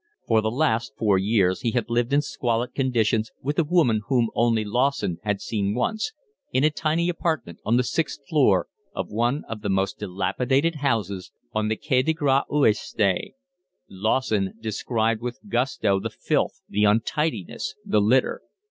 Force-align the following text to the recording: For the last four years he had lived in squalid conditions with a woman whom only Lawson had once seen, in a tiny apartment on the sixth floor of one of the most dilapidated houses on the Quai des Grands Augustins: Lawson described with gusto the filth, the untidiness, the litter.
For 0.25 0.41
the 0.41 0.49
last 0.49 0.93
four 0.97 1.19
years 1.19 1.61
he 1.61 1.69
had 1.73 1.87
lived 1.87 2.11
in 2.11 2.23
squalid 2.23 2.73
conditions 2.73 3.29
with 3.39 3.59
a 3.59 3.63
woman 3.63 4.01
whom 4.07 4.31
only 4.33 4.65
Lawson 4.65 5.19
had 5.23 5.37
once 5.43 5.43
seen, 5.43 5.77
in 6.51 6.63
a 6.63 6.71
tiny 6.71 7.07
apartment 7.07 7.59
on 7.63 7.77
the 7.77 7.83
sixth 7.83 8.21
floor 8.27 8.65
of 8.95 9.11
one 9.11 9.43
of 9.47 9.61
the 9.61 9.69
most 9.69 9.99
dilapidated 9.99 10.77
houses 10.77 11.31
on 11.53 11.67
the 11.67 11.75
Quai 11.75 12.01
des 12.01 12.13
Grands 12.13 12.47
Augustins: 12.49 13.33
Lawson 13.91 14.55
described 14.59 15.21
with 15.21 15.37
gusto 15.47 15.99
the 15.99 16.09
filth, 16.09 16.61
the 16.67 16.83
untidiness, 16.83 17.75
the 17.85 18.01
litter. 18.01 18.41